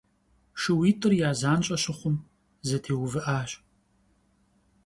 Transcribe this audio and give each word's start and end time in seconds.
Шууитӏыр 0.61 1.13
я 1.29 1.31
занщӏэ 1.39 1.77
щыхъум, 1.81 2.17
зэтеувыӏащ. 2.67 3.51